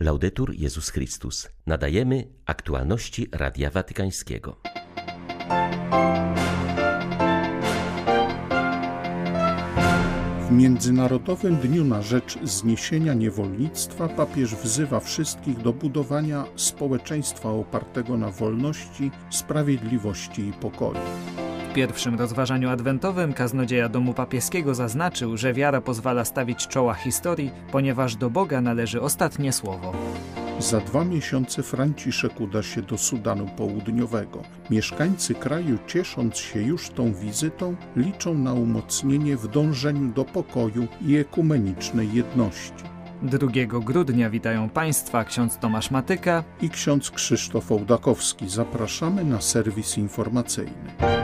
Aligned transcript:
Laudetur 0.00 0.54
Jezus 0.54 0.90
Chrystus. 0.90 1.48
Nadajemy 1.66 2.28
aktualności 2.46 3.28
Radia 3.32 3.70
Watykańskiego. 3.70 4.56
W 10.40 10.50
Międzynarodowym 10.50 11.56
Dniu 11.56 11.84
na 11.84 12.02
rzecz 12.02 12.38
zniesienia 12.42 13.14
niewolnictwa 13.14 14.08
papież 14.08 14.54
wzywa 14.54 15.00
wszystkich 15.00 15.62
do 15.62 15.72
budowania 15.72 16.44
społeczeństwa 16.56 17.50
opartego 17.50 18.16
na 18.16 18.30
wolności, 18.30 19.10
sprawiedliwości 19.30 20.42
i 20.42 20.52
pokoju. 20.52 21.00
W 21.76 21.78
pierwszym 21.78 22.18
rozważaniu 22.18 22.68
adwentowym 22.68 23.32
kaznodzieja 23.32 23.88
domu 23.88 24.14
papieskiego 24.14 24.74
zaznaczył, 24.74 25.36
że 25.36 25.52
wiara 25.52 25.80
pozwala 25.80 26.24
stawić 26.24 26.66
czoła 26.66 26.94
historii, 26.94 27.50
ponieważ 27.72 28.16
do 28.16 28.30
Boga 28.30 28.60
należy 28.60 29.00
ostatnie 29.00 29.52
słowo. 29.52 29.92
Za 30.58 30.80
dwa 30.80 31.04
miesiące 31.04 31.62
Franciszek 31.62 32.40
uda 32.40 32.62
się 32.62 32.82
do 32.82 32.98
Sudanu 32.98 33.46
Południowego. 33.56 34.42
Mieszkańcy 34.70 35.34
kraju, 35.34 35.78
ciesząc 35.86 36.36
się 36.36 36.62
już 36.62 36.88
tą 36.88 37.14
wizytą, 37.14 37.76
liczą 37.96 38.34
na 38.34 38.52
umocnienie 38.52 39.36
w 39.36 39.48
dążeniu 39.48 40.12
do 40.12 40.24
pokoju 40.24 40.86
i 41.06 41.16
ekumenicznej 41.16 42.12
jedności. 42.12 42.84
2 43.22 43.48
grudnia 43.80 44.30
witają 44.30 44.68
Państwa 44.68 45.24
ksiądz 45.24 45.58
Tomasz 45.58 45.90
Matyka 45.90 46.44
I 46.62 46.70
ksiądz 46.70 47.10
Krzysztof 47.10 47.72
Ołdakowski. 47.72 48.48
Zapraszamy 48.48 49.24
na 49.24 49.40
serwis 49.40 49.98
informacyjny. 49.98 51.16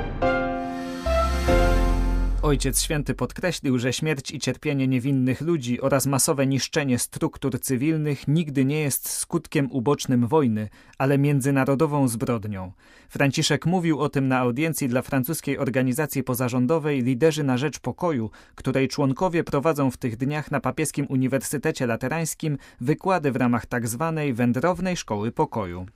Ojciec 2.53 2.83
Święty 2.83 3.15
podkreślił, 3.15 3.79
że 3.79 3.93
śmierć 3.93 4.31
i 4.31 4.39
cierpienie 4.39 4.89
niewinnych 4.89 5.41
ludzi 5.41 5.81
oraz 5.81 6.07
masowe 6.07 6.47
niszczenie 6.47 6.99
struktur 6.99 7.61
cywilnych 7.61 8.29
nigdy 8.29 8.65
nie 8.65 8.81
jest 8.81 9.09
skutkiem 9.09 9.69
ubocznym 9.71 10.27
wojny, 10.27 10.69
ale 10.99 11.19
międzynarodową 11.19 12.09
zbrodnią. 12.09 12.73
Franciszek 13.09 13.67
mówił 13.67 14.01
o 14.01 14.09
tym 14.09 14.29
na 14.29 14.39
audiencji 14.39 14.89
dla 14.89 15.03
francuskiej 15.03 15.59
organizacji 15.59 16.23
pozarządowej 16.23 17.03
Liderzy 17.03 17.45
na 17.45 17.59
Rzecz 17.59 17.79
Pokoju, 17.79 18.31
której 18.55 18.89
członkowie 18.89 19.45
prowadzą 19.45 19.91
w 19.91 19.97
tych 19.97 20.17
dniach 20.17 20.51
na 20.51 20.61
Papieskim 20.61 21.07
Uniwersytecie 21.09 21.87
Laterańskim 21.87 22.59
wykłady 22.81 23.33
w 23.33 23.37
ramach 23.37 23.67
tzw. 23.67 24.13
Tak 24.17 24.35
wędrownej 24.35 24.97
Szkoły 24.97 25.33
Pokoju. 25.33 25.87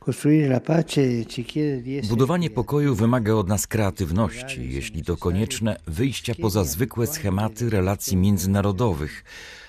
Budowanie 2.09 2.51
pokoju 2.51 2.95
wymaga 2.95 3.33
od 3.33 3.49
nas 3.49 3.67
kreatywności, 3.67 4.73
jeśli 4.73 5.05
to 5.05 5.17
konieczne, 5.17 5.77
wyjścia 5.87 6.35
poza 6.47 6.65
zwykłe 6.65 7.07
schematy 7.07 7.71
relacji 7.71 8.17
międzynarodowych, 8.17 9.25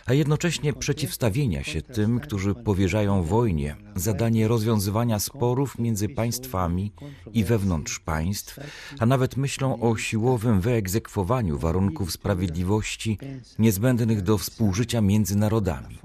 a 0.08 0.14
jednocześnie 0.14 0.74
przeciwstawienia 0.74 1.64
się 1.64 1.82
tym, 1.82 2.20
którzy 2.20 2.56
powierzają 2.56 3.24
wojnie 3.24 3.76
zadanie 3.96 4.48
rozwiązywania 4.48 5.20
sporów 5.20 5.80
między 5.80 6.10
państwami 6.10 6.92
i 7.34 7.44
wewnątrz 7.44 8.00
państw, 8.00 8.60
a 9.00 9.06
nawet 9.06 9.38
myślą 9.38 9.80
o 9.82 9.98
siłowym 9.98 10.62
wyegzekwowaniu 10.62 11.58
warunków 11.58 12.12
sprawiedliwości 12.12 13.18
niezbędnych 13.60 14.22
do 14.22 14.38
współżycia 14.38 15.02
między 15.02 15.36
narodami. 15.36 15.98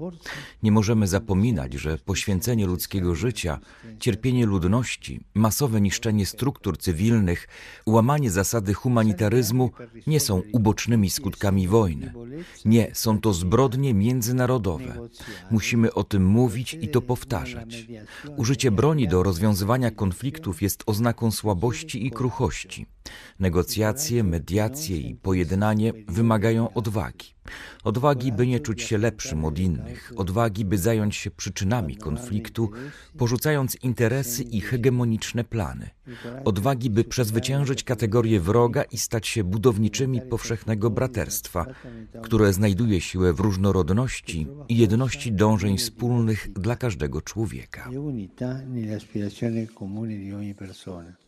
Nie 0.63 0.71
możemy 0.71 1.07
zapominać, 1.07 1.73
że 1.73 1.97
poświęcenie 1.97 2.65
ludzkiego 2.65 3.15
życia, 3.15 3.59
cierpienie 3.99 4.45
ludności, 4.45 5.19
masowe 5.33 5.81
niszczenie 5.81 6.25
struktur 6.25 6.77
cywilnych, 6.77 7.47
łamanie 7.85 8.31
zasady 8.31 8.73
humanitaryzmu 8.73 9.71
nie 10.07 10.19
są 10.19 10.41
ubocznymi 10.51 11.09
skutkami 11.09 11.67
wojny. 11.67 12.13
Nie, 12.65 12.91
są 12.93 13.19
to 13.19 13.33
zbrodnie 13.33 13.92
międzynarodowe. 13.93 15.09
Musimy 15.51 15.93
o 15.93 16.03
tym 16.03 16.25
mówić 16.25 16.77
i 16.81 16.87
to 16.87 17.01
powtarzać. 17.01 17.87
Użycie 18.37 18.71
broni 18.71 19.07
do 19.07 19.23
rozwiązywania 19.23 19.91
konfliktów 19.91 20.61
jest 20.61 20.83
oznaką 20.85 21.31
słabości 21.31 22.07
i 22.07 22.11
kruchości. 22.11 22.85
Negocjacje, 23.39 24.23
mediacje 24.23 24.97
i 24.97 25.15
pojednanie 25.15 25.93
wymagają 26.07 26.73
odwagi. 26.73 27.32
Odwagi, 27.83 28.31
by 28.31 28.47
nie 28.47 28.59
czuć 28.59 28.81
się 28.81 28.97
lepszym 28.97 29.45
od 29.45 29.59
innych, 29.59 30.11
odwagi, 30.15 30.65
by 30.65 30.77
zająć 30.77 31.15
się 31.15 31.31
przyczynami 31.31 31.97
konfliktu, 31.97 32.71
porzucając 33.17 33.75
interesy 33.75 34.43
i 34.43 34.61
hegemoniczne 34.61 35.43
plany, 35.43 35.89
odwagi, 36.45 36.89
by 36.89 37.03
przezwyciężyć 37.03 37.83
kategorię 37.83 38.39
wroga 38.39 38.83
i 38.83 38.97
stać 38.97 39.27
się 39.27 39.43
budowniczymi 39.43 40.21
powszechnego 40.21 40.89
braterstwa, 40.89 41.65
które 42.23 42.53
znajduje 42.53 43.01
siłę 43.01 43.33
w 43.33 43.39
różnorodności 43.39 44.47
i 44.69 44.77
jedności 44.77 45.31
dążeń 45.31 45.77
wspólnych 45.77 46.53
dla 46.53 46.75
każdego 46.75 47.21
człowieka. 47.21 47.89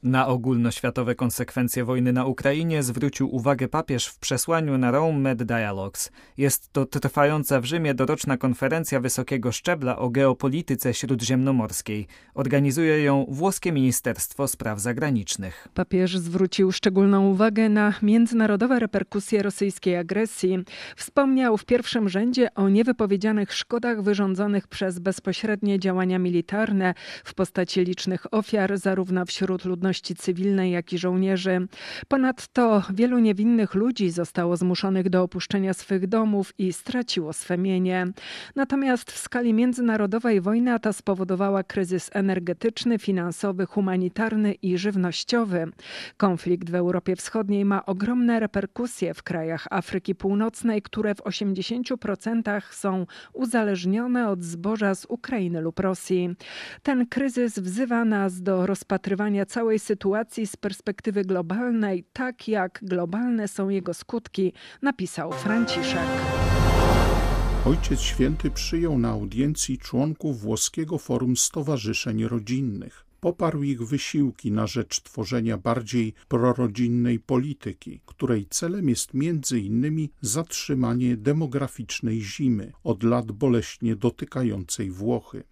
Na 0.03 0.27
ogólnoświatowe 0.27 1.15
konsekwencje 1.15 1.85
wojny 1.85 2.13
na 2.13 2.25
Ukrainie 2.25 2.83
zwrócił 2.83 3.35
uwagę 3.35 3.67
papież 3.67 4.07
w 4.07 4.19
przesłaniu 4.19 4.77
na 4.77 4.91
Rome 4.91 5.19
Med 5.19 5.43
Dialogues. 5.43 6.04
Jest 6.37 6.73
to 6.73 6.85
trwająca 6.85 7.61
w 7.61 7.65
Rzymie 7.65 7.93
doroczna 7.93 8.37
konferencja 8.37 8.99
wysokiego 8.99 9.51
szczebla 9.51 9.97
o 9.97 10.09
geopolityce 10.09 10.93
śródziemnomorskiej. 10.93 12.07
Organizuje 12.33 13.03
ją 13.03 13.25
włoskie 13.29 13.71
Ministerstwo 13.71 14.47
Spraw 14.47 14.79
Zagranicznych. 14.79 15.67
Papież 15.73 16.17
zwrócił 16.17 16.71
szczególną 16.71 17.27
uwagę 17.27 17.69
na 17.69 17.93
międzynarodowe 18.01 18.79
reperkusje 18.79 19.43
rosyjskiej 19.43 19.97
agresji. 19.97 20.57
Wspomniał 20.95 21.57
w 21.57 21.65
pierwszym 21.65 22.09
rzędzie 22.09 22.53
o 22.53 22.69
niewypowiedzianych 22.69 23.53
szkodach 23.53 24.01
wyrządzonych 24.01 24.67
przez 24.67 24.99
bezpośrednie 24.99 25.79
działania 25.79 26.19
militarne 26.19 26.93
w 27.23 27.33
postaci 27.33 27.81
licznych 27.81 28.33
ofiar 28.33 28.77
zarówno 28.77 29.25
wśród 29.25 29.65
ludności 29.65 30.15
cywilnej, 30.15 30.71
jak 30.71 30.93
i 30.93 30.97
żołnierzy. 30.97 31.67
Ponadto 32.07 32.83
wielu 32.93 33.19
niewinnych 33.19 33.73
ludzi 33.73 34.11
zostało 34.11 34.57
zmuszonych 34.57 35.09
do 35.09 35.23
opuszczenia 35.23 35.73
swych 35.73 35.94
domów 35.99 36.53
i 36.57 36.73
straciło 36.73 37.33
swe 37.33 37.57
mienie. 37.57 38.07
Natomiast 38.55 39.11
w 39.11 39.17
skali 39.17 39.53
międzynarodowej 39.53 40.41
wojna 40.41 40.79
ta 40.79 40.93
spowodowała 40.93 41.63
kryzys 41.63 42.09
energetyczny, 42.13 42.99
finansowy, 42.99 43.65
humanitarny 43.65 44.53
i 44.53 44.77
żywnościowy. 44.77 45.67
Konflikt 46.17 46.69
w 46.69 46.75
Europie 46.75 47.15
Wschodniej 47.15 47.65
ma 47.65 47.85
ogromne 47.85 48.39
reperkusje 48.39 49.13
w 49.13 49.23
krajach 49.23 49.67
Afryki 49.71 50.15
Północnej, 50.15 50.81
które 50.81 51.15
w 51.15 51.21
80% 51.21 52.61
są 52.71 53.05
uzależnione 53.33 54.29
od 54.29 54.43
zboża 54.43 54.95
z 54.95 55.05
Ukrainy 55.09 55.61
lub 55.61 55.79
Rosji. 55.79 56.35
Ten 56.83 57.07
kryzys 57.07 57.59
wzywa 57.59 58.05
nas 58.05 58.41
do 58.41 58.65
rozpatrywania 58.65 59.45
całej 59.45 59.79
sytuacji 59.79 60.47
z 60.47 60.55
perspektywy 60.55 61.21
globalnej, 61.21 62.03
tak 62.13 62.47
jak 62.47 62.79
globalne 62.81 63.47
są 63.47 63.69
jego 63.69 63.93
skutki, 63.93 64.53
napisał 64.81 65.31
Franciszek. 65.31 65.84
Ojciec 67.65 67.99
Święty 67.99 68.51
przyjął 68.51 68.97
na 68.97 69.09
audiencji 69.09 69.77
członków 69.77 70.41
włoskiego 70.41 70.97
Forum 70.97 71.37
Stowarzyszeń 71.37 72.23
Rodzinnych. 72.23 73.05
Poparł 73.19 73.63
ich 73.63 73.87
wysiłki 73.87 74.51
na 74.51 74.67
rzecz 74.67 75.01
tworzenia 75.01 75.57
bardziej 75.57 76.13
prorodzinnej 76.27 77.19
polityki, 77.19 77.99
której 78.05 78.47
celem 78.49 78.89
jest 78.89 79.13
między 79.13 79.59
innymi 79.59 80.09
zatrzymanie 80.21 81.17
demograficznej 81.17 82.21
zimy, 82.21 82.71
od 82.83 83.03
lat 83.03 83.31
boleśnie 83.31 83.95
dotykającej 83.95 84.91
Włochy. 84.91 85.43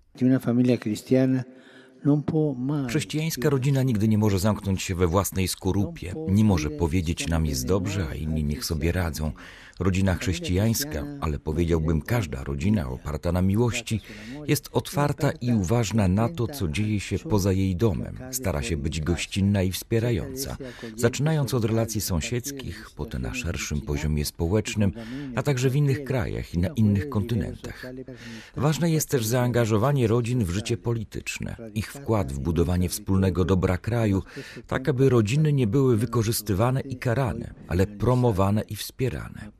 Chrześcijańska 2.87 3.49
rodzina 3.49 3.83
nigdy 3.83 4.07
nie 4.07 4.17
może 4.17 4.39
zamknąć 4.39 4.81
się 4.81 4.95
we 4.95 5.07
własnej 5.07 5.47
skorupie, 5.47 6.13
nie 6.27 6.43
może 6.43 6.69
powiedzieć 6.69 7.27
nam 7.27 7.45
jest 7.45 7.67
dobrze, 7.67 8.07
a 8.11 8.15
inni 8.15 8.43
niech 8.43 8.65
sobie 8.65 8.91
radzą. 8.91 9.31
Rodzina 9.79 10.15
chrześcijańska, 10.15 11.03
ale 11.21 11.39
powiedziałbym 11.39 12.01
każda 12.01 12.43
rodzina 12.43 12.89
oparta 12.89 13.31
na 13.31 13.41
miłości, 13.41 14.01
jest 14.47 14.69
otwarta 14.71 15.31
i 15.31 15.53
uważna 15.53 16.07
na 16.07 16.29
to, 16.29 16.47
co 16.47 16.67
dzieje 16.67 16.99
się 16.99 17.19
poza 17.19 17.51
jej 17.51 17.75
domem. 17.75 18.19
Stara 18.31 18.61
się 18.61 18.77
być 18.77 19.01
gościnna 19.01 19.63
i 19.63 19.71
wspierająca, 19.71 20.57
zaczynając 20.95 21.53
od 21.53 21.65
relacji 21.65 22.01
sąsiedzkich, 22.01 22.89
potem 22.95 23.21
na 23.21 23.33
szerszym 23.33 23.81
poziomie 23.81 24.25
społecznym, 24.25 24.91
a 25.35 25.43
także 25.43 25.69
w 25.69 25.75
innych 25.75 26.03
krajach 26.03 26.53
i 26.53 26.57
na 26.57 26.67
innych 26.67 27.09
kontynentach. 27.09 27.85
Ważne 28.55 28.91
jest 28.91 29.09
też 29.09 29.25
zaangażowanie 29.25 30.07
rodzin 30.07 30.45
w 30.45 30.49
życie 30.49 30.77
polityczne, 30.77 31.55
ich 31.73 31.91
wkład 31.91 32.33
w 32.33 32.39
budowanie 32.39 32.89
wspólnego 32.89 33.45
dobra 33.45 33.77
kraju, 33.77 34.23
tak 34.67 34.89
aby 34.89 35.09
rodziny 35.09 35.53
nie 35.53 35.67
były 35.67 35.97
wykorzystywane 35.97 36.81
i 36.81 36.95
karane, 36.95 37.53
ale 37.67 37.87
promowane 37.87 38.61
i 38.61 38.75
wspierane. 38.75 39.51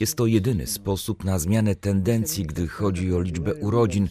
Jest 0.00 0.16
to 0.16 0.26
jedyny 0.26 0.66
sposób 0.66 1.24
na 1.24 1.38
zmianę 1.38 1.74
tendencji, 1.74 2.46
gdy 2.46 2.68
chodzi 2.68 3.14
o 3.14 3.20
liczbę 3.20 3.54
urodzin. 3.54 4.08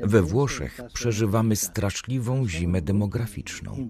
We 0.00 0.22
Włoszech 0.22 0.80
przeżywamy 0.92 1.56
straszliwą 1.56 2.48
zimę 2.48 2.82
demograficzną. 2.82 3.88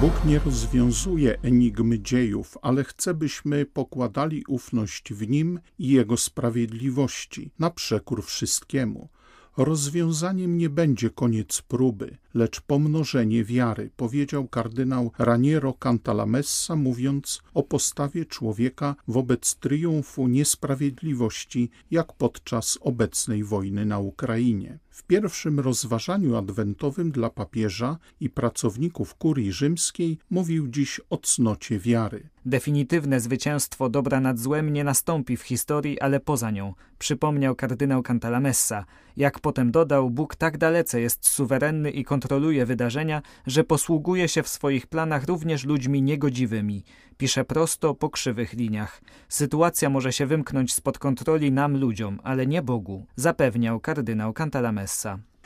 Bóg 0.00 0.24
nie 0.24 0.38
rozwiązuje 0.38 1.38
enigmy 1.42 1.98
dziejów, 1.98 2.58
ale 2.62 2.84
chce, 2.84 3.14
byśmy 3.14 3.66
pokładali 3.66 4.44
ufność 4.48 5.12
w 5.12 5.28
Nim 5.28 5.60
i 5.78 5.88
Jego 5.88 6.16
sprawiedliwości 6.16 7.50
na 7.58 7.70
przekór 7.70 8.24
wszystkiemu. 8.24 9.08
Rozwiązaniem 9.56 10.58
nie 10.58 10.70
będzie 10.70 11.10
koniec 11.10 11.62
próby, 11.62 12.16
lecz 12.34 12.60
pomnożenie 12.60 13.44
wiary, 13.44 13.90
powiedział 13.96 14.48
kardynał 14.48 15.12
Raniero 15.18 15.72
Cantalamessa, 15.72 16.76
mówiąc 16.76 17.42
o 17.54 17.62
postawie 17.62 18.24
człowieka 18.24 18.96
wobec 19.08 19.54
triumfu 19.54 20.28
niesprawiedliwości, 20.28 21.70
jak 21.90 22.12
podczas 22.12 22.78
obecnej 22.80 23.44
wojny 23.44 23.86
na 23.86 23.98
Ukrainie. 23.98 24.78
W 24.96 25.02
pierwszym 25.02 25.60
rozważaniu 25.60 26.36
adwentowym 26.36 27.10
dla 27.10 27.30
papieża 27.30 27.98
i 28.20 28.30
pracowników 28.30 29.14
kurii 29.14 29.52
rzymskiej 29.52 30.18
mówił 30.30 30.68
dziś 30.68 31.00
o 31.10 31.16
cnocie 31.18 31.78
wiary. 31.78 32.28
Definitywne 32.46 33.20
zwycięstwo 33.20 33.88
dobra 33.88 34.20
nad 34.20 34.38
złem 34.38 34.72
nie 34.72 34.84
nastąpi 34.84 35.36
w 35.36 35.42
historii, 35.42 36.00
ale 36.00 36.20
poza 36.20 36.50
nią, 36.50 36.74
przypomniał 36.98 37.54
kardynał 37.54 38.02
Cantalamessa. 38.02 38.84
Jak 39.16 39.40
potem 39.40 39.70
dodał, 39.70 40.10
Bóg 40.10 40.36
tak 40.36 40.58
dalece 40.58 41.00
jest 41.00 41.26
suwerenny 41.26 41.90
i 41.90 42.04
kontroluje 42.04 42.66
wydarzenia, 42.66 43.22
że 43.46 43.64
posługuje 43.64 44.28
się 44.28 44.42
w 44.42 44.48
swoich 44.48 44.86
planach 44.86 45.24
również 45.24 45.64
ludźmi 45.64 46.02
niegodziwymi. 46.02 46.84
Pisze 47.16 47.44
prosto 47.44 47.94
po 47.94 48.10
krzywych 48.10 48.52
liniach. 48.52 49.02
Sytuacja 49.28 49.90
może 49.90 50.12
się 50.12 50.26
wymknąć 50.26 50.74
spod 50.74 50.98
kontroli 50.98 51.52
nam 51.52 51.76
ludziom, 51.76 52.20
ale 52.22 52.46
nie 52.46 52.62
Bogu, 52.62 53.06
zapewniał 53.16 53.80
kardynał 53.80 54.32
Cantalamessa. 54.32 54.85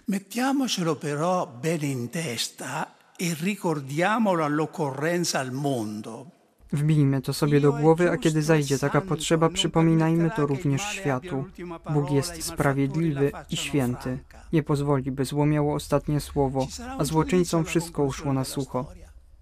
Mettiamocelo 0.05 0.97
però 0.97 1.47
bene 1.47 1.87
in 1.87 2.11
testa 2.11 2.95
e 3.17 3.37
ricordiamolo 3.41 4.45
all'occorrenza 4.45 5.39
al 5.39 5.53
mondo. 5.53 6.27
Wbijmy 6.73 7.23
to 7.23 7.33
sobie 7.33 7.61
do 7.61 7.73
głowy, 7.73 8.11
a 8.11 8.17
kiedy 8.17 8.43
zajdzie 8.43 8.79
taka 8.79 9.01
potrzeba, 9.01 9.49
przypominajmy 9.49 10.31
to 10.37 10.47
również 10.47 10.83
światu. 10.83 11.45
Bóg 11.93 12.11
jest 12.11 12.43
sprawiedliwy 12.43 13.33
i 13.51 13.57
święty. 13.57 14.19
Nie 14.53 14.63
pozwoli, 14.63 15.11
by 15.11 15.25
zło 15.25 15.47
miało 15.47 15.75
ostatnie 15.75 16.21
słowo, 16.21 16.67
a 16.99 17.05
złoczyńcom 17.05 17.65
wszystko 17.65 18.05
uszło 18.05 18.33
na 18.33 18.45
sucho. 18.45 18.87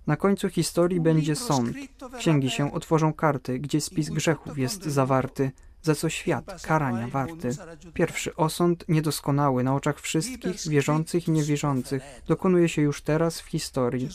Na 0.06 0.17
końcu 0.17 0.49
historii 0.49 1.00
będzie 1.00 1.37
sąd. 1.37 1.77
Księgi 2.19 2.50
się 2.50 2.73
otworzą 2.73 3.12
karty, 3.12 3.59
gdzie 3.59 3.81
spis 3.81 4.11
grzechów 4.11 4.59
jest 4.59 4.85
zawarty, 4.85 5.50
za 5.82 5.94
co 5.94 6.08
świat 6.08 6.62
karania 6.62 7.08
warty. 7.08 7.50
Pierwszy 7.94 8.36
osąd, 8.36 8.84
niedoskonały 8.88 9.64
na 9.64 9.75
oczach 9.75 10.00
wszystkich, 10.00 10.69
wierzących 10.69 11.28
i 11.28 11.30
niewierzących, 11.30 12.02
dokonuje 12.26 12.69
się 12.69 12.82
już 12.82 13.02
teraz 13.02 13.40
w 13.40 13.46
historii. 13.46 14.08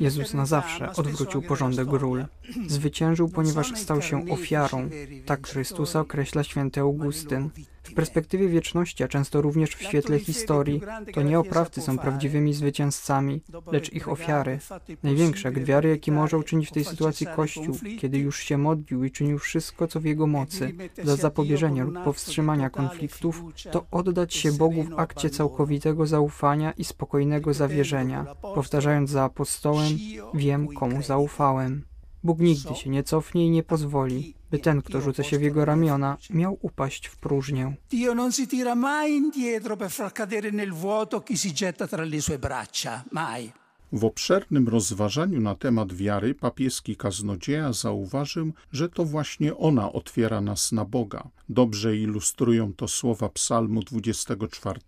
Jezus 0.00 0.34
na 0.34 0.46
zawsze 0.46 0.92
odwrócił 0.92 1.42
porządek 1.42 1.88
ról. 1.88 2.26
Zwyciężył, 2.66 3.28
ponieważ 3.28 3.78
stał 3.78 4.02
się 4.02 4.30
ofiarą. 4.30 4.90
Tak 5.26 5.48
Chrystusa 5.48 6.00
określa 6.00 6.44
święty 6.44 6.80
Augustyn. 6.80 7.50
W 7.86 7.94
perspektywie 7.94 8.48
wieczności, 8.48 9.04
a 9.04 9.08
często 9.08 9.42
również 9.42 9.70
w 9.70 9.82
świetle 9.82 10.18
historii, 10.18 10.80
to 11.14 11.22
nie 11.22 11.38
oprawcy 11.38 11.80
są 11.80 11.98
prawdziwymi 11.98 12.54
zwycięzcami, 12.54 13.42
lecz 13.72 13.92
ich 13.92 14.08
ofiary. 14.08 14.58
Największy 15.02 15.48
akt 15.48 15.58
wiary, 15.58 15.88
jaki 15.88 16.12
może 16.12 16.38
uczynić 16.38 16.68
w 16.68 16.72
tej 16.72 16.84
sytuacji 16.84 17.26
Kościół, 17.36 17.78
kiedy 18.00 18.18
już 18.18 18.38
się 18.38 18.58
modlił 18.58 19.04
i 19.04 19.10
czynił 19.10 19.38
wszystko, 19.38 19.88
co 19.88 20.00
w 20.00 20.04
jego 20.04 20.26
mocy, 20.26 20.72
dla 21.04 21.16
zapobieżenia 21.16 21.84
lub 21.84 22.04
powstrzymania 22.04 22.70
konfliktów, 22.70 23.42
to 23.70 23.86
oddać 23.90 24.34
się 24.34 24.52
Bogu 24.52 24.82
w 24.82 24.98
akcie 24.98 25.30
całkowitego 25.30 26.06
zaufania 26.06 26.72
i 26.72 26.84
spokojnego 26.84 27.54
zawierzenia, 27.54 28.26
powtarzając 28.54 29.10
za 29.10 29.22
apostołem, 29.22 29.98
wiem 30.34 30.68
komu 30.68 31.02
zaufałem. 31.02 31.84
Bóg 32.24 32.38
nigdy 32.38 32.74
się 32.74 32.90
nie 32.90 33.02
cofnie 33.02 33.46
i 33.46 33.50
nie 33.50 33.62
pozwoli, 33.62 34.35
by 34.50 34.58
ten, 34.58 34.82
kto 34.82 35.00
rzuca 35.00 35.22
się 35.22 35.38
w 35.38 35.42
jego 35.42 35.64
ramiona, 35.64 36.16
miał 36.30 36.58
upaść 36.60 37.06
w 37.06 37.16
próżnię. 37.16 37.76
Dio 37.90 38.14
non 38.14 38.32
si 38.32 38.48
tira 38.48 38.74
mai 38.74 39.16
indietro 39.16 39.76
per 39.76 39.90
far 39.90 40.12
cadere 40.12 40.50
nel 40.50 40.72
vuoto 40.72 41.20
chi 41.20 41.36
si 41.36 41.52
getta 41.52 41.86
tra 41.86 42.04
le 42.04 42.20
sue 42.20 42.38
braccia. 42.38 43.04
Mai. 43.12 43.52
W 43.92 44.04
obszernym 44.04 44.68
rozważaniu 44.68 45.40
na 45.40 45.54
temat 45.54 45.92
wiary 45.92 46.34
papieski 46.34 46.96
kaznodzieja 46.96 47.72
zauważył, 47.72 48.52
że 48.72 48.88
to 48.88 49.04
właśnie 49.04 49.56
ona 49.56 49.92
otwiera 49.92 50.40
nas 50.40 50.72
na 50.72 50.84
Boga. 50.84 51.28
Dobrze 51.48 51.96
ilustrują 51.96 52.72
to 52.72 52.88
słowa 52.88 53.28
Psalmu 53.28 53.82
24, 53.82 54.80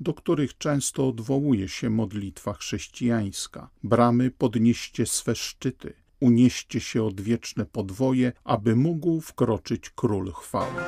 do 0.00 0.14
których 0.14 0.58
często 0.58 1.08
odwołuje 1.08 1.68
się 1.68 1.90
modlitwa 1.90 2.52
chrześcijańska. 2.52 3.68
Bramy 3.82 4.30
podnieście 4.30 5.06
swe 5.06 5.34
szczyty, 5.34 5.94
unieście 6.20 6.80
się 6.80 7.04
odwieczne 7.04 7.64
podwoje, 7.66 8.32
aby 8.44 8.76
mógł 8.76 9.20
wkroczyć 9.20 9.90
król 9.90 10.32
chwały. 10.32 10.82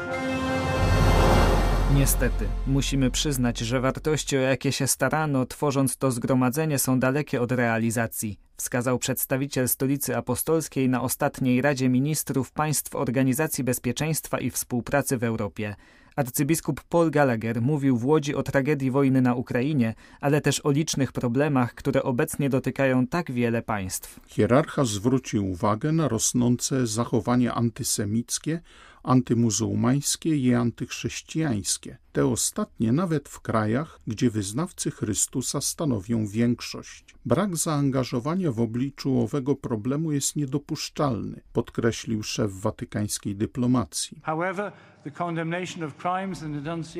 Niestety, 1.94 2.48
musimy 2.66 3.10
przyznać, 3.10 3.58
że 3.58 3.80
wartości, 3.80 4.36
o 4.36 4.40
jakie 4.40 4.72
się 4.72 4.86
starano, 4.86 5.46
tworząc 5.46 5.96
to 5.96 6.10
zgromadzenie, 6.10 6.78
są 6.78 7.00
dalekie 7.00 7.40
od 7.40 7.52
realizacji, 7.52 8.38
wskazał 8.56 8.98
przedstawiciel 8.98 9.68
Stolicy 9.68 10.16
Apostolskiej 10.16 10.88
na 10.88 11.02
ostatniej 11.02 11.62
Radzie 11.62 11.88
Ministrów 11.88 12.52
Państw 12.52 12.94
Organizacji 12.94 13.64
Bezpieczeństwa 13.64 14.40
i 14.40 14.50
Współpracy 14.50 15.18
w 15.18 15.24
Europie. 15.24 15.76
Arcybiskup 16.16 16.80
Paul 16.88 17.10
Gallagher 17.10 17.62
mówił 17.62 17.96
w 17.96 18.04
Łodzi 18.04 18.34
o 18.34 18.42
tragedii 18.42 18.90
wojny 18.90 19.22
na 19.22 19.34
Ukrainie, 19.34 19.94
ale 20.20 20.40
też 20.40 20.60
o 20.60 20.70
licznych 20.70 21.12
problemach, 21.12 21.74
które 21.74 22.02
obecnie 22.02 22.50
dotykają 22.50 23.06
tak 23.06 23.32
wiele 23.32 23.62
państw. 23.62 24.20
Hierarcha 24.26 24.84
zwrócił 24.84 25.50
uwagę 25.50 25.92
na 25.92 26.08
rosnące 26.08 26.86
zachowanie 26.86 27.52
antysemickie, 27.52 28.60
antymuzułmańskie 29.06 30.36
i 30.36 30.54
antychrześcijańskie. 30.54 31.98
Te 32.12 32.26
ostatnie 32.26 32.92
nawet 32.92 33.28
w 33.28 33.40
krajach, 33.40 34.00
gdzie 34.06 34.30
wyznawcy 34.30 34.90
Chrystusa 34.90 35.60
stanowią 35.60 36.26
większość. 36.26 37.14
Brak 37.24 37.56
zaangażowania 37.56 38.52
w 38.52 38.60
obliczu 38.60 39.20
owego 39.20 39.54
problemu 39.56 40.12
jest 40.12 40.36
niedopuszczalny, 40.36 41.40
podkreślił 41.52 42.22
szef 42.22 42.52
watykańskiej 42.52 43.36
dyplomacji. 43.36 44.20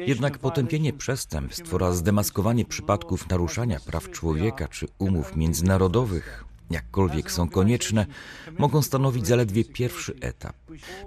Jednak 0.06 0.38
potępienie 0.38 0.92
przestępstw 0.92 1.74
oraz 1.74 1.96
zdemaskowanie 1.96 2.64
przypadków 2.64 3.28
naruszania 3.28 3.80
praw 3.86 4.10
człowieka 4.10 4.68
czy 4.68 4.86
umów 4.98 5.36
międzynarodowych 5.36 6.45
jakkolwiek 6.70 7.32
są 7.32 7.48
konieczne, 7.48 8.06
mogą 8.58 8.82
stanowić 8.82 9.26
zaledwie 9.26 9.64
pierwszy 9.64 10.14
etap. 10.20 10.56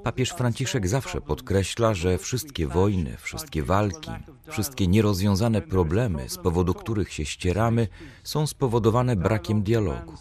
Papież 0.03 0.29
Franciszek 0.29 0.87
zawsze 0.87 1.21
podkreśla, 1.21 1.93
że 1.93 2.17
wszystkie 2.17 2.67
wojny, 2.67 3.17
wszystkie 3.17 3.63
walki, 3.63 4.11
wszystkie 4.49 4.87
nierozwiązane 4.87 5.61
problemy, 5.61 6.29
z 6.29 6.37
powodu 6.37 6.73
których 6.73 7.13
się 7.13 7.25
ścieramy, 7.25 7.87
są 8.23 8.47
spowodowane 8.47 9.15
brakiem 9.15 9.63
dialogu. 9.63 10.13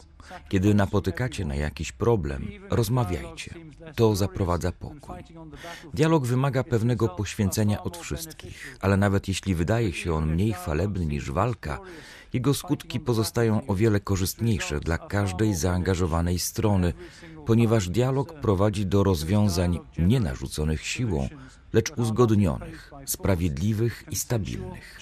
Kiedy 0.49 0.75
napotykacie 0.75 1.45
na 1.45 1.55
jakiś 1.55 1.93
problem, 1.93 2.49
rozmawiajcie. 2.71 3.55
To 3.95 4.17
zaprowadza 4.17 4.73
pokój. 4.73 5.17
Dialog 5.95 6.27
wymaga 6.27 6.65
pewnego 6.65 7.09
poświęcenia 7.09 7.83
od 7.83 7.97
wszystkich, 7.97 8.79
ale 8.81 8.97
nawet 8.97 9.29
jeśli 9.29 9.55
wydaje 9.55 9.93
się 9.93 10.15
on 10.15 10.33
mniej 10.33 10.55
falebny 10.55 11.07
niż 11.07 11.31
walka, 11.31 11.79
jego 12.33 12.55
skutki 12.55 13.01
pozostają 13.01 13.67
o 13.67 13.75
wiele 13.75 14.01
korzystniejsze 14.01 14.81
dla 14.81 14.99
każdej 14.99 15.55
zaangażowanej 15.55 16.39
strony, 16.39 16.93
ponieważ 17.47 17.89
dialog 17.89 18.41
prowadzi 18.41 18.87
do 18.87 19.05
rozwiązań 19.05 19.79
nie 19.99 20.21
narzuconych 20.21 20.87
siłą, 20.87 21.29
lecz 21.73 21.91
uzgodnionych, 21.97 22.93
sprawiedliwych 23.07 24.05
i 24.11 24.17
stabilnych. 24.17 24.99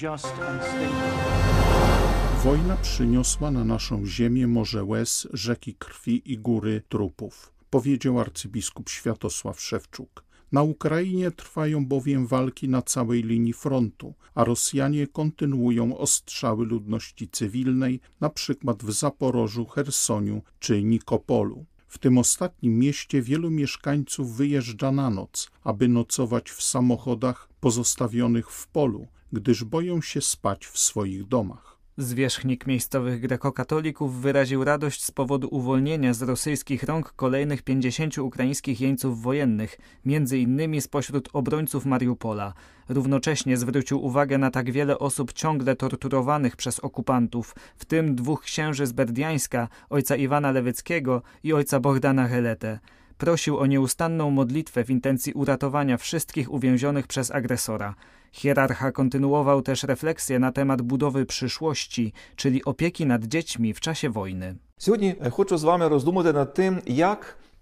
Wojna 2.47 2.77
przyniosła 2.77 3.51
na 3.51 3.65
naszą 3.65 4.07
ziemię 4.07 4.47
morze 4.47 4.85
łez, 4.85 5.29
rzeki 5.33 5.75
krwi 5.75 6.33
i 6.33 6.39
góry 6.39 6.83
trupów, 6.89 7.53
powiedział 7.71 8.21
arcybiskup 8.21 8.89
Światosław 8.89 9.61
Szewczuk. 9.61 10.25
Na 10.53 10.63
Ukrainie 10.63 11.31
trwają 11.31 11.87
bowiem 11.87 12.27
walki 12.27 12.69
na 12.69 12.83
całej 12.83 13.23
linii 13.23 13.53
frontu, 13.53 14.15
a 14.35 14.45
Rosjanie 14.45 15.07
kontynuują 15.07 15.99
ostrzały 15.99 16.67
ludności 16.67 17.29
cywilnej, 17.29 18.01
na 18.21 18.31
przykład 18.31 18.83
w 18.83 18.93
Zaporożu, 18.93 19.67
Chersoniu 19.67 20.43
czy 20.59 20.83
Nikopolu. 20.83 21.65
W 21.89 21.99
tym 21.99 22.19
ostatnim 22.19 22.79
mieście 22.79 23.23
wielu 23.23 23.51
mieszkańców 23.51 24.37
wyjeżdża 24.37 24.93
na 24.93 25.11
noc, 25.11 25.51
aby 25.65 25.89
nocować 25.89 26.51
w 26.51 26.63
samochodach 26.63 27.49
pozostawionych 27.61 28.51
w 28.51 28.67
polu, 28.69 29.07
gdyż 29.33 29.65
boją 29.65 30.01
się 30.01 30.21
spać 30.21 30.67
w 30.67 30.79
swoich 30.79 31.25
domach. 31.29 31.76
Zwierzchnik 31.99 32.67
miejscowych 32.67 33.21
grekokatolików 33.21 34.21
wyraził 34.21 34.65
radość 34.65 35.05
z 35.05 35.11
powodu 35.11 35.49
uwolnienia 35.51 36.15
z 36.15 36.23
rosyjskich 36.23 36.83
rąk 36.83 37.13
kolejnych 37.13 37.63
50 37.63 38.19
ukraińskich 38.19 38.81
jeńców 38.81 39.23
wojennych, 39.23 39.79
między 40.05 40.39
innymi 40.39 40.81
spośród 40.81 41.29
obrońców 41.33 41.87
Mariupola. 41.87 42.55
Równocześnie 42.89 43.57
zwrócił 43.57 44.05
uwagę 44.05 44.39
na 44.39 44.51
tak 44.51 44.71
wiele 44.71 44.99
osób 44.99 45.33
ciągle 45.33 45.77
torturowanych 45.77 46.57
przez 46.57 46.81
okupantów, 46.81 47.55
w 47.77 47.85
tym 47.85 48.15
dwóch 48.15 48.43
księży 48.43 48.87
z 48.87 48.93
Berdiańska, 48.93 49.69
ojca 49.91 50.17
Iwana 50.17 50.51
Lewyckiego 50.51 51.23
i 51.43 51.53
ojca 51.53 51.81
Bogdana 51.81 52.29
Helete. 52.29 52.79
Prosił 53.19 53.59
o 53.59 53.67
nieustanną 53.67 54.31
modlitwę 54.31 54.85
w 54.85 54.91
intencji 54.91 55.33
uratowania 55.33 55.97
wszystkich 55.97 56.53
uwięzionych 56.53 57.07
przez 57.07 57.31
agresora. 57.31 57.95
Hierarcha 58.33 58.93
kontynuował 58.93 59.63
też 59.63 59.83
refleksję 59.83 60.39
na 60.39 60.53
temat 60.53 60.83
budowy 60.83 61.27
przyszłości, 61.27 62.13
czyli 62.37 62.65
opieki 62.65 63.07
nad 63.07 63.25
dziećmi 63.25 63.75
w 63.75 63.81
czasie 63.81 64.11
wojny. 64.11 64.57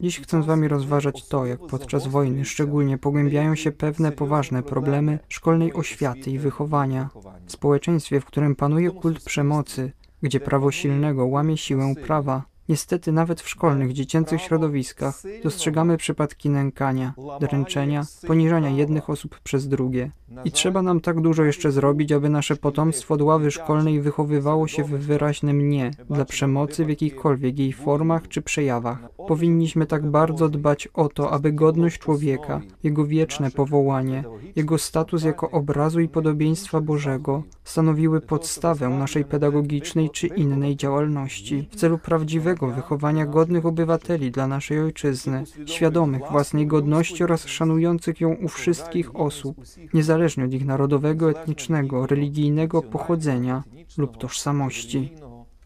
Dziś 0.00 0.20
chcę 0.20 0.42
z 0.42 0.46
Wami 0.46 0.68
rozważać 0.68 1.28
to, 1.28 1.46
jak 1.46 1.60
podczas 1.60 2.06
wojny 2.06 2.44
szczególnie 2.44 2.98
pogłębiają 2.98 3.54
się 3.54 3.72
pewne 3.72 4.12
poważne 4.12 4.62
problemy 4.62 5.18
szkolnej 5.28 5.72
oświaty 5.72 6.30
i 6.30 6.38
wychowania. 6.38 7.10
W 7.46 7.52
społeczeństwie, 7.52 8.20
w 8.20 8.24
którym 8.24 8.56
panuje 8.56 8.90
kult 8.90 9.24
przemocy, 9.24 9.92
gdzie 10.22 10.40
prawo 10.40 10.70
silnego 10.70 11.26
łamie 11.26 11.56
siłę 11.56 11.94
prawa, 12.06 12.42
Niestety 12.68 13.12
nawet 13.12 13.40
w 13.40 13.48
szkolnych, 13.48 13.92
dziecięcych 13.92 14.40
środowiskach 14.40 15.22
dostrzegamy 15.42 15.96
przypadki 15.96 16.50
nękania, 16.50 17.14
dręczenia, 17.40 18.06
poniżania 18.26 18.70
jednych 18.70 19.10
osób 19.10 19.40
przez 19.40 19.68
drugie. 19.68 20.10
I 20.44 20.52
trzeba 20.52 20.82
nam 20.82 21.00
tak 21.00 21.20
dużo 21.20 21.44
jeszcze 21.44 21.72
zrobić, 21.72 22.12
aby 22.12 22.28
nasze 22.28 22.56
potomstwo 22.56 23.14
od 23.14 23.22
ławy 23.22 23.50
szkolnej 23.50 24.00
wychowywało 24.00 24.68
się 24.68 24.84
w 24.84 24.90
wyraźnym 24.90 25.68
nie 25.68 25.90
dla 26.10 26.24
przemocy 26.24 26.84
w 26.84 26.88
jakichkolwiek 26.88 27.58
jej 27.58 27.72
formach 27.72 28.28
czy 28.28 28.42
przejawach. 28.42 28.98
Powinniśmy 29.28 29.86
tak 29.86 30.10
bardzo 30.10 30.48
dbać 30.48 30.88
o 30.94 31.08
to, 31.08 31.30
aby 31.30 31.52
godność 31.52 31.98
człowieka, 31.98 32.60
jego 32.82 33.04
wieczne 33.06 33.50
powołanie, 33.50 34.24
jego 34.56 34.78
status 34.78 35.24
jako 35.24 35.50
obrazu 35.50 36.00
i 36.00 36.08
podobieństwa 36.08 36.80
Bożego 36.80 37.42
stanowiły 37.64 38.20
podstawę 38.20 38.88
naszej 38.88 39.24
pedagogicznej 39.24 40.10
czy 40.10 40.26
innej 40.26 40.76
działalności 40.76 41.68
w 41.70 41.76
celu 41.76 41.98
prawdziwego 41.98 42.53
wychowania 42.60 43.26
godnych 43.26 43.66
obywateli 43.66 44.30
dla 44.30 44.46
naszej 44.46 44.80
ojczyzny, 44.80 45.44
świadomych 45.66 46.22
własnej 46.30 46.66
godności 46.66 47.24
oraz 47.24 47.46
szanujących 47.46 48.20
ją 48.20 48.34
u 48.34 48.48
wszystkich 48.48 49.16
osób, 49.16 49.56
niezależnie 49.94 50.24
niezależnie 50.24 50.44
od 50.44 50.54
ich 50.54 50.64
narodowego, 50.64 51.30
etnicznego, 51.30 52.06
religijnego 52.06 52.82
pochodzenia 52.82 53.62
lub 53.98 54.18
tożsamości. 54.18 55.12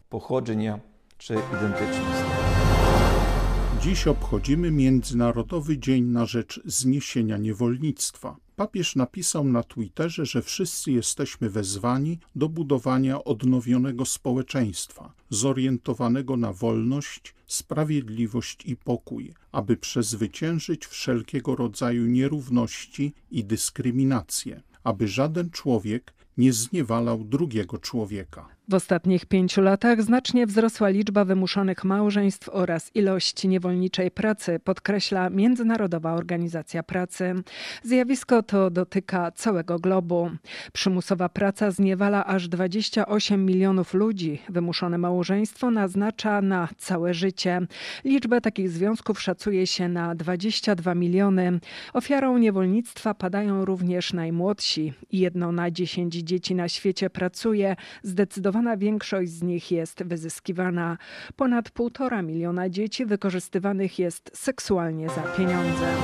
Pochodzenia 0.09 0.79
czy 1.17 1.33
identyczności. 1.33 2.23
Dziś 3.81 4.07
obchodzimy 4.07 4.71
Międzynarodowy 4.71 5.77
Dzień 5.77 6.03
na 6.03 6.25
rzecz 6.25 6.61
zniesienia 6.65 7.37
niewolnictwa. 7.37 8.35
Papież 8.59 8.95
napisał 8.95 9.43
na 9.43 9.63
Twitterze, 9.63 10.25
że 10.25 10.41
wszyscy 10.41 10.91
jesteśmy 10.91 11.49
wezwani 11.49 12.19
do 12.35 12.49
budowania 12.49 13.23
odnowionego 13.23 14.05
społeczeństwa, 14.05 15.13
zorientowanego 15.29 16.37
na 16.37 16.53
wolność, 16.53 17.35
sprawiedliwość 17.47 18.65
i 18.65 18.75
pokój, 18.75 19.33
aby 19.51 19.77
przezwyciężyć 19.77 20.85
wszelkiego 20.85 21.55
rodzaju 21.55 22.05
nierówności 22.05 23.13
i 23.31 23.43
dyskryminację, 23.43 24.61
aby 24.83 25.07
żaden 25.07 25.49
człowiek 25.49 26.13
nie 26.37 26.53
zniewalał 26.53 27.23
drugiego 27.23 27.77
człowieka. 27.77 28.58
W 28.69 28.73
ostatnich 28.73 29.25
pięciu 29.25 29.61
latach 29.61 30.01
znacznie 30.01 30.47
wzrosła 30.47 30.89
liczba 30.89 31.25
wymuszonych 31.25 31.83
małżeństw 31.83 32.49
oraz 32.49 32.95
ilość 32.95 33.43
niewolniczej 33.43 34.11
pracy, 34.11 34.59
podkreśla 34.63 35.29
Międzynarodowa 35.29 36.13
Organizacja 36.13 36.83
Pracy. 36.83 37.33
Zjawisko 37.83 38.43
to 38.43 38.69
dotyka 38.69 39.31
całego 39.31 39.79
globu. 39.79 40.31
Przymusowa 40.73 41.29
praca 41.29 41.71
zniewala 41.71 42.25
aż 42.25 42.47
28 42.47 43.45
milionów 43.45 43.93
ludzi. 43.93 44.41
Wymuszone 44.49 44.97
małżeństwo 44.97 45.71
naznacza 45.71 46.41
na 46.41 46.69
całe 46.77 47.13
życie. 47.13 47.61
Liczbę 48.03 48.41
takich 48.41 48.69
związków 48.69 49.21
szacuje 49.21 49.67
się 49.67 49.89
na 49.89 50.15
22 50.15 50.95
miliony. 50.95 51.59
Ofiarą 51.93 52.37
niewolnictwa 52.37 53.13
padają 53.13 53.65
również 53.65 54.13
najmłodsi. 54.13 54.93
Jedno 55.11 55.51
na 55.51 55.71
dziesięć 55.71 56.13
dzieci 56.15 56.55
na 56.55 56.69
świecie 56.69 57.09
pracuje. 57.09 57.75
Zdecydowanie 58.03 58.58
Zdecydowana 58.59 58.77
większość 58.77 59.31
z 59.31 59.43
nich 59.43 59.71
jest 59.71 60.03
wyzyskiwana. 60.03 60.97
Ponad 61.35 61.69
półtora 61.71 62.21
miliona 62.21 62.69
dzieci 62.69 63.05
wykorzystywanych 63.05 63.99
jest 63.99 64.31
seksualnie 64.33 65.09
za 65.09 65.21
pieniądze. 65.21 65.95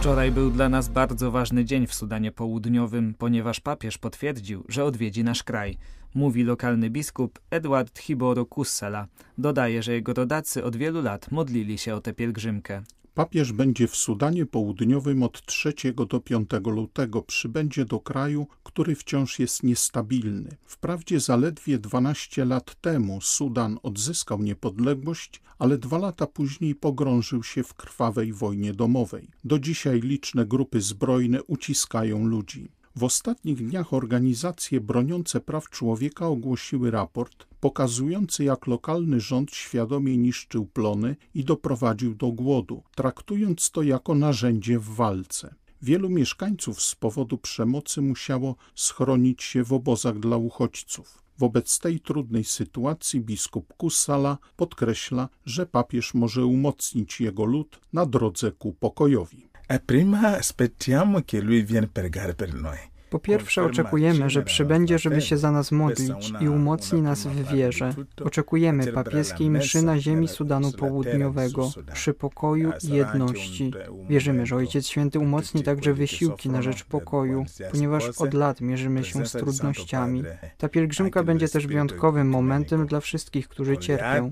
Wczoraj 0.00 0.30
był 0.32 0.50
dla 0.50 0.68
nas 0.68 0.88
bardzo 0.88 1.30
ważny 1.30 1.64
dzień 1.64 1.86
w 1.86 1.94
Sudanie 1.94 2.32
Południowym, 2.32 3.14
ponieważ 3.18 3.60
papież 3.60 3.98
potwierdził, 3.98 4.64
że 4.68 4.84
odwiedzi 4.84 5.24
nasz 5.24 5.42
kraj. 5.42 5.78
Mówi 6.14 6.44
lokalny 6.44 6.90
biskup 6.90 7.38
Edward 7.50 7.98
Hiboro 7.98 8.46
Kussela. 8.46 9.06
Dodaje, 9.38 9.82
że 9.82 9.92
jego 9.92 10.14
rodacy 10.14 10.64
od 10.64 10.76
wielu 10.76 11.02
lat 11.02 11.30
modlili 11.30 11.78
się 11.78 11.94
o 11.94 12.00
tę 12.00 12.12
pielgrzymkę. 12.12 12.82
Papież 13.16 13.52
będzie 13.52 13.88
w 13.88 13.96
Sudanie 13.96 14.46
Południowym 14.46 15.22
od 15.22 15.46
3 15.46 15.74
do 16.08 16.20
5 16.20 16.50
lutego. 16.66 17.22
Przybędzie 17.22 17.84
do 17.84 18.00
kraju, 18.00 18.46
który 18.62 18.94
wciąż 18.94 19.38
jest 19.38 19.62
niestabilny. 19.62 20.56
Wprawdzie 20.66 21.20
zaledwie 21.20 21.78
12 21.78 22.44
lat 22.44 22.80
temu 22.80 23.20
Sudan 23.20 23.78
odzyskał 23.82 24.42
niepodległość, 24.42 25.42
ale 25.58 25.78
dwa 25.78 25.98
lata 25.98 26.26
później 26.26 26.74
pogrążył 26.74 27.42
się 27.42 27.62
w 27.62 27.74
krwawej 27.74 28.32
wojnie 28.32 28.74
domowej. 28.74 29.28
Do 29.44 29.58
dzisiaj 29.58 30.00
liczne 30.00 30.46
grupy 30.46 30.80
zbrojne 30.80 31.42
uciskają 31.42 32.26
ludzi. 32.26 32.68
W 32.96 33.04
ostatnich 33.04 33.68
dniach 33.68 33.94
organizacje 33.94 34.80
broniące 34.80 35.40
praw 35.40 35.70
człowieka 35.70 36.26
ogłosiły 36.26 36.90
raport 36.90 37.46
pokazujący, 37.60 38.44
jak 38.44 38.66
lokalny 38.66 39.20
rząd 39.20 39.50
świadomie 39.50 40.16
niszczył 40.16 40.66
plony 40.66 41.16
i 41.34 41.44
doprowadził 41.44 42.14
do 42.14 42.32
głodu, 42.32 42.82
traktując 42.94 43.70
to 43.70 43.82
jako 43.82 44.14
narzędzie 44.14 44.78
w 44.78 44.84
walce. 44.84 45.54
Wielu 45.82 46.08
mieszkańców 46.08 46.82
z 46.82 46.94
powodu 46.94 47.38
przemocy 47.38 48.02
musiało 48.02 48.56
schronić 48.74 49.42
się 49.42 49.64
w 49.64 49.72
obozach 49.72 50.18
dla 50.18 50.36
uchodźców. 50.36 51.22
Wobec 51.38 51.78
tej 51.78 52.00
trudnej 52.00 52.44
sytuacji 52.44 53.20
biskup 53.20 53.74
Kusala 53.76 54.38
podkreśla, 54.56 55.28
że 55.44 55.66
papież 55.66 56.14
może 56.14 56.46
umocnić 56.46 57.20
jego 57.20 57.44
lud 57.44 57.80
na 57.92 58.06
drodze 58.06 58.52
ku 58.52 58.72
pokojowi. 58.72 59.55
Prima 59.84 60.36
aspettiamo 60.36 61.22
che 61.22 61.40
lui 61.40 61.62
viene 61.62 61.88
pregare 61.88 62.34
per 62.34 62.52
noi. 62.52 62.78
Po 63.16 63.20
pierwsze, 63.20 63.64
oczekujemy, 63.64 64.30
że 64.30 64.42
przybędzie, 64.42 64.98
żeby 64.98 65.20
się 65.20 65.38
za 65.38 65.52
nas 65.52 65.72
modlić 65.72 66.32
i 66.40 66.48
umocni 66.48 67.02
nas 67.02 67.26
w 67.26 67.52
wierze. 67.52 67.94
Oczekujemy 68.24 68.86
papieskiej 68.86 69.50
mszy 69.50 69.82
na 69.82 69.98
ziemi 69.98 70.28
Sudanu 70.28 70.72
Południowego, 70.72 71.70
przy 71.92 72.14
pokoju 72.14 72.72
i 72.84 72.88
jedności. 72.88 73.72
Wierzymy, 74.08 74.46
że 74.46 74.56
Ojciec 74.56 74.86
Święty 74.86 75.18
umocni 75.18 75.62
także 75.62 75.94
wysiłki 75.94 76.50
na 76.50 76.62
rzecz 76.62 76.84
pokoju, 76.84 77.44
ponieważ 77.72 78.08
od 78.08 78.34
lat 78.34 78.60
mierzymy 78.60 79.04
się 79.04 79.26
z 79.26 79.32
trudnościami. 79.32 80.22
Ta 80.58 80.68
pielgrzymka 80.68 81.24
będzie 81.24 81.48
też 81.48 81.66
wyjątkowym 81.66 82.28
momentem 82.28 82.86
dla 82.86 83.00
wszystkich, 83.00 83.48
którzy 83.48 83.78
cierpią. 83.78 84.30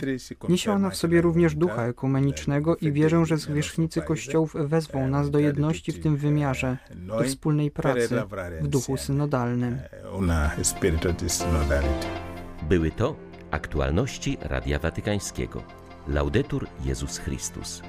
Niesie 0.48 0.72
ona 0.72 0.90
w 0.90 0.96
sobie 0.96 1.20
również 1.20 1.54
ducha 1.54 1.86
ekumenicznego 1.86 2.76
i 2.76 2.92
wierzę, 2.92 3.26
że 3.26 3.38
zwierzchnicy 3.38 4.02
kościołów 4.02 4.54
wezwą 4.54 5.08
nas 5.08 5.30
do 5.30 5.38
jedności 5.38 5.92
w 5.92 6.00
tym 6.00 6.16
wymiarze, 6.16 6.76
do 6.94 7.24
wspólnej 7.24 7.70
pracy 7.70 8.22
w 8.60 8.68
duchu 8.74 8.96
synodalnym. 8.96 9.78
Były 12.68 12.90
to 12.90 13.16
aktualności 13.50 14.38
Radia 14.40 14.78
Watykańskiego. 14.78 15.62
Laudetur 16.08 16.66
Jezus 16.84 17.18
Chrystus. 17.18 17.82